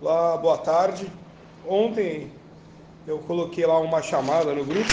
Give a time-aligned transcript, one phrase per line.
[0.00, 1.06] Olá, boa tarde.
[1.66, 2.28] Ontem
[3.06, 4.90] eu coloquei lá uma chamada no grupo.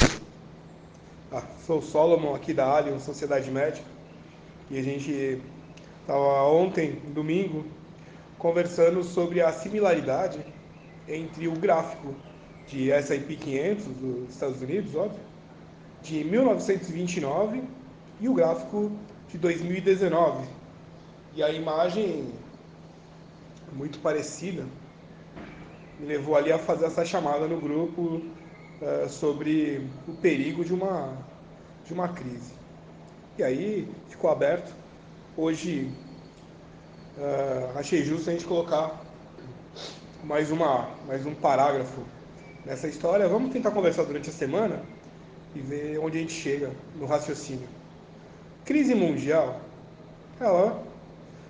[1.31, 3.86] Ah, sou o Solomon aqui da Alien Sociedade Médica.
[4.70, 5.42] E a gente
[6.02, 7.66] estava ontem, domingo,
[8.38, 10.40] conversando sobre a similaridade
[11.08, 12.13] entre o gráfico
[12.68, 15.20] de S&P 500 dos Estados Unidos, óbvio,
[16.04, 17.63] de 1929
[18.22, 18.91] e o gráfico
[19.27, 20.48] de 2019.
[21.36, 22.31] E a imagem
[23.73, 24.63] muito parecida
[26.01, 28.01] me levou ali a fazer essa chamada no grupo
[28.81, 31.15] uh, sobre o perigo de uma,
[31.85, 32.53] de uma crise.
[33.37, 34.73] E aí ficou aberto.
[35.37, 35.91] Hoje
[37.17, 38.99] uh, achei justo a gente colocar
[40.23, 42.02] mais, uma, mais um parágrafo
[42.65, 43.27] nessa história.
[43.27, 44.81] Vamos tentar conversar durante a semana
[45.55, 47.67] e ver onde a gente chega no raciocínio.
[48.65, 49.61] Crise mundial,
[50.39, 50.83] ela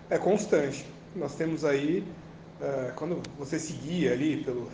[0.10, 0.86] é constante.
[1.16, 2.04] Nós temos aí,
[2.62, 4.70] é, quando você seguia ali pelo,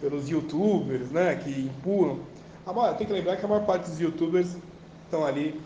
[0.00, 2.20] pelos youtubers, né, que empurram,
[2.66, 4.56] a tem que lembrar que a maior parte dos youtubers
[5.04, 5.60] estão ali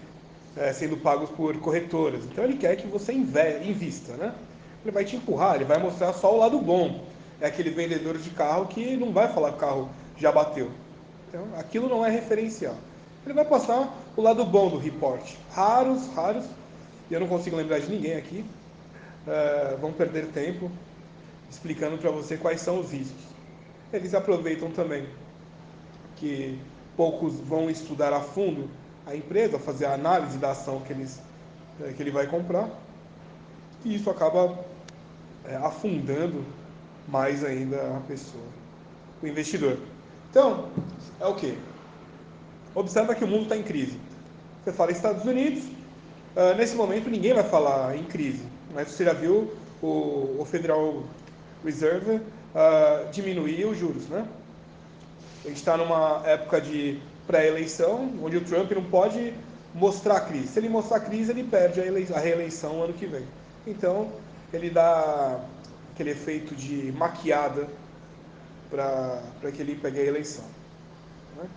[0.56, 2.24] é, sendo pagos por corretoras.
[2.24, 4.34] Então ele quer que você invista, né?
[4.84, 7.04] Ele vai te empurrar, ele vai mostrar só o lado bom.
[7.40, 10.70] É aquele vendedor de carro que não vai falar que o carro já bateu.
[11.28, 12.74] Então, aquilo não é referencial.
[13.24, 15.22] Ele vai passar o lado bom do report.
[15.52, 16.44] Raros, raros,
[17.10, 18.44] e eu não consigo lembrar de ninguém aqui,
[19.26, 20.70] uh, vão perder tempo
[21.50, 23.24] explicando para você quais são os riscos.
[23.92, 25.06] Eles aproveitam também
[26.16, 26.58] que
[26.96, 28.68] poucos vão estudar a fundo
[29.06, 31.18] a empresa, fazer a análise da ação que, eles,
[31.80, 32.68] eh, que ele vai comprar,
[33.84, 34.58] e isso acaba
[35.44, 36.44] é, afundando
[37.08, 38.44] mais ainda a pessoa,
[39.22, 39.78] o investidor.
[40.30, 40.68] Então,
[41.18, 41.58] é o que?
[42.74, 43.98] Observa que o mundo está em crise.
[44.62, 45.64] Você fala Estados Unidos,
[46.36, 51.02] uh, nesse momento ninguém vai falar em crise, mas você já viu o, o Federal
[51.64, 54.27] Reserve uh, diminuir os juros, né?
[55.44, 59.32] A gente está numa época de pré-eleição, onde o Trump não pode
[59.75, 60.49] mostrar a crise.
[60.49, 63.25] Se ele mostrar a crise, ele perde a, a reeleição ano que vem.
[63.66, 64.10] Então,
[64.53, 65.41] ele dá
[65.93, 67.69] aquele efeito de maquiada
[68.70, 70.44] para que ele pegue a eleição.
[71.37, 71.49] Né?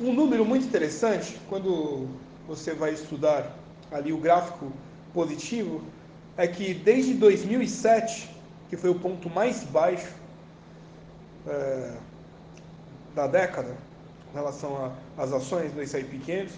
[0.00, 2.08] Um número muito interessante, quando
[2.46, 3.56] você vai estudar
[3.90, 4.72] ali o gráfico
[5.12, 5.82] positivo,
[6.36, 8.30] é que desde 2007,
[8.68, 10.12] que foi o ponto mais baixo
[11.46, 11.92] é,
[13.14, 13.76] da década,
[14.30, 16.54] com relação às ações do S&P 500,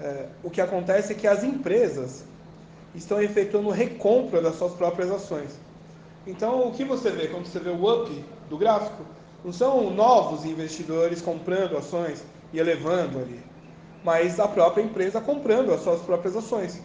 [0.00, 2.24] é, o que acontece é que as empresas
[2.94, 5.58] estão efetuando recompra das suas próprias ações.
[6.26, 9.04] Então, o que você vê quando você vê o up do gráfico?
[9.44, 12.22] Não são novos investidores comprando ações
[12.52, 13.40] e elevando ali,
[14.04, 16.82] mas a própria empresa comprando as suas próprias ações.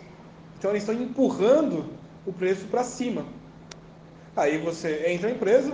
[0.57, 1.85] Então, eles estão empurrando
[2.25, 3.25] o preço para cima.
[4.35, 5.73] Aí você entra na empresa,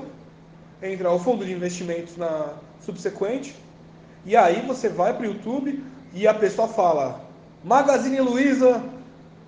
[0.82, 3.56] entra o fundo de investimentos na subsequente,
[4.26, 5.84] e aí você vai para o YouTube
[6.14, 7.22] e a pessoa fala:
[7.64, 8.84] Magazine Luiza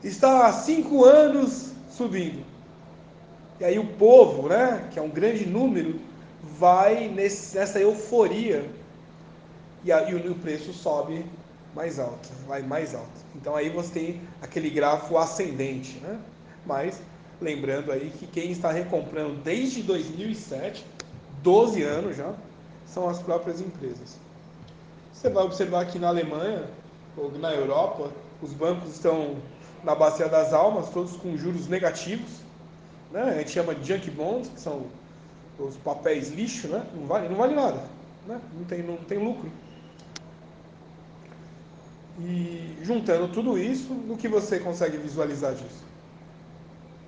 [0.03, 2.43] está há cinco anos subindo.
[3.59, 5.99] E aí o povo, né, que é um grande número,
[6.57, 8.67] vai nesse, nessa euforia
[9.83, 11.25] e, a, e o, o preço sobe
[11.75, 13.09] mais alto, vai mais alto.
[13.35, 16.17] Então aí você tem aquele grafo ascendente, né?
[16.65, 17.01] Mas
[17.41, 20.85] lembrando aí que quem está recomprando desde 2007,
[21.41, 22.33] 12 anos já,
[22.85, 24.17] são as próprias empresas.
[25.13, 26.65] Você vai observar que na Alemanha
[27.17, 29.35] ou na Europa, os bancos estão
[29.83, 32.29] na bacia das almas, todos com juros negativos,
[33.11, 33.23] né?
[33.23, 34.85] A gente chama de junk bonds, que são
[35.59, 36.85] os papéis lixo, né?
[36.95, 37.83] Não vale, não vale nada,
[38.27, 38.39] né?
[38.57, 39.51] Não tem, não tem lucro.
[42.19, 45.90] E juntando tudo isso, o que você consegue visualizar disso?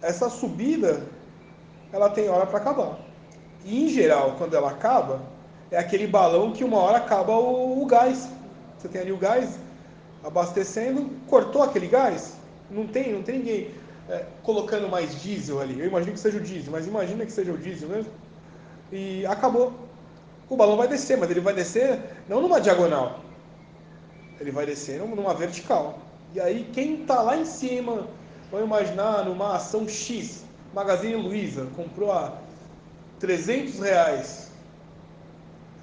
[0.03, 1.01] Essa subida,
[1.93, 2.99] ela tem hora para acabar.
[3.63, 5.21] E em geral, quando ela acaba,
[5.71, 8.29] é aquele balão que uma hora acaba o, o gás.
[8.77, 9.57] Você tem ali o gás
[10.21, 12.35] abastecendo, cortou aquele gás,
[12.69, 13.71] não tem, não tem ninguém
[14.09, 15.79] é, colocando mais diesel ali.
[15.79, 18.11] Eu imagino que seja o diesel, mas imagina que seja o diesel mesmo.
[18.91, 19.73] E acabou.
[20.49, 21.97] O balão vai descer, mas ele vai descer
[22.27, 23.21] não numa diagonal.
[24.37, 25.99] Ele vai descer numa vertical.
[26.33, 28.07] E aí quem está lá em cima,
[28.53, 30.43] vamos imaginar numa ação X,
[30.75, 32.37] Magazine Luiza, comprou a
[33.19, 34.51] 300 reais.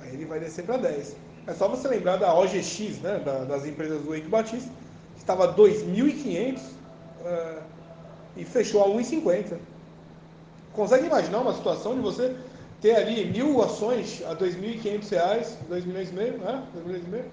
[0.01, 1.17] Aí ele vai descer para 10.
[1.49, 4.71] É só você lembrar da OGX, né, das empresas do Eike Batista,
[5.15, 7.63] que estava 2.500 uh,
[8.37, 9.57] e fechou a 1,50.
[10.73, 12.37] Consegue imaginar uma situação de você
[12.81, 16.63] ter ali mil ações a 2.500 reais, 2 milhões e meio, né?
[16.73, 17.25] 2 milhões e meio,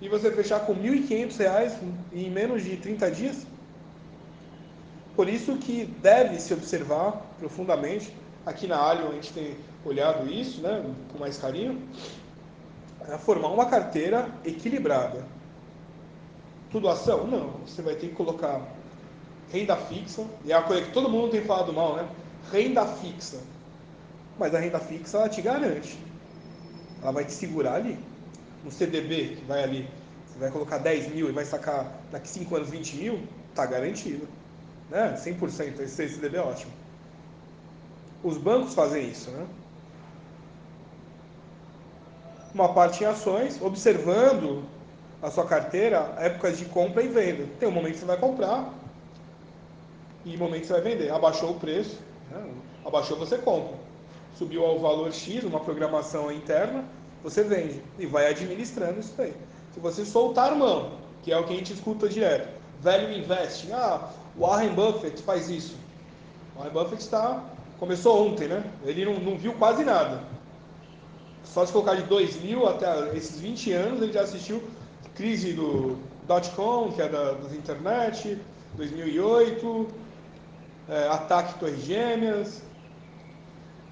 [0.00, 1.76] e você fechar com 1.500 reais
[2.12, 3.46] em menos de 30 dias?
[5.16, 8.14] Por isso que deve se observar profundamente,
[8.46, 11.82] aqui na Alio a gente tem olhado isso né, com mais carinho,
[13.08, 15.24] é formar uma carteira equilibrada.
[16.70, 17.26] Tudo ação?
[17.26, 17.50] Não.
[17.66, 18.60] Você vai ter que colocar
[19.52, 22.08] renda fixa, e é a coisa que todo mundo tem falado mal, né?
[22.52, 23.38] Renda fixa.
[24.38, 25.98] Mas a renda fixa ela te garante.
[27.02, 27.98] Ela vai te segurar ali.
[28.64, 29.88] No CDB, que vai ali,
[30.26, 33.20] você vai colocar 10 mil e vai sacar daqui 5 anos 20 mil,
[33.54, 34.28] tá garantido.
[34.90, 35.14] Né?
[35.16, 35.80] 100%.
[35.80, 36.72] Esse CDB é ótimo.
[38.22, 39.46] Os bancos fazem isso, né?
[42.52, 44.64] Uma parte em ações, observando
[45.22, 47.46] a sua carteira, épocas de compra e venda.
[47.58, 48.74] Tem um momento que você vai comprar
[50.24, 51.10] e um momento que você vai vender.
[51.10, 51.98] Abaixou o preço,
[52.30, 52.44] né?
[52.84, 53.74] abaixou você compra.
[54.36, 56.84] Subiu ao valor X, uma programação interna,
[57.22, 59.34] você vende e vai administrando isso aí.
[59.72, 64.10] Se você soltar mão, que é o que a gente escuta direto, velho investe, ah,
[64.36, 65.76] o Warren Buffett faz isso.
[66.54, 67.44] O Warren Buffett está
[67.78, 68.62] começou ontem, né?
[68.84, 70.22] Ele não, não viu quase nada.
[71.42, 74.62] Só se colocar de 2000 até esses 20 anos, ele já assistiu
[75.14, 78.38] crise do dot-com, que é da, das internet,
[78.74, 79.88] 2008,
[80.88, 82.62] é, ataque Torres Gêmeas.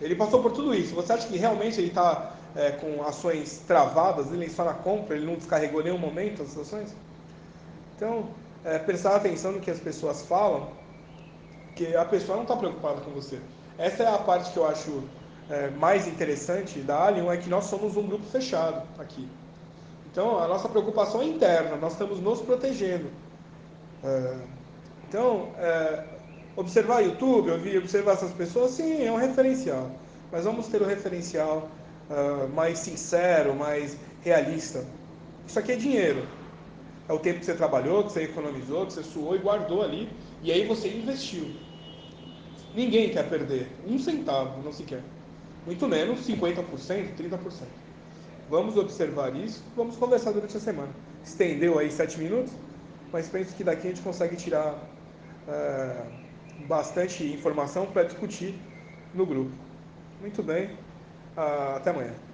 [0.01, 0.95] Ele passou por tudo isso.
[0.95, 5.27] Você acha que realmente ele está é, com ações travadas, ele só na compra, ele
[5.27, 6.95] não descarregou nenhum momento as ações?
[7.97, 8.29] Então,
[8.65, 10.69] é, prestar atenção no que as pessoas falam,
[11.75, 13.39] que a pessoa não está preocupada com você.
[13.77, 15.05] Essa é a parte que eu acho
[15.49, 19.29] é, mais interessante da Alien, é que nós somos um grupo fechado aqui.
[20.11, 23.07] Então, a nossa preocupação é interna, nós estamos nos protegendo.
[24.03, 24.37] É,
[25.09, 26.05] então, é,
[26.59, 29.91] observar YouTube, observar essas pessoas, sim, é um referencial.
[30.33, 31.69] Mas vamos ter um referencial
[32.11, 34.85] uh, mais sincero, mais realista.
[35.47, 36.27] Isso aqui é dinheiro.
[37.09, 40.09] É o tempo que você trabalhou, que você economizou, que você suou e guardou ali.
[40.43, 41.47] E aí você investiu.
[42.75, 45.03] Ninguém quer perder um centavo, não se quer.
[45.65, 47.67] Muito menos 50%, 30%.
[48.51, 50.91] Vamos observar isso, vamos conversar durante a semana.
[51.25, 52.53] Estendeu aí sete minutos,
[53.13, 54.79] mas penso que daqui a gente consegue tirar
[55.47, 56.03] é,
[56.67, 58.55] bastante informação para discutir
[59.15, 59.51] no grupo.
[60.21, 60.71] Muito bem,
[61.37, 62.28] até amanhã.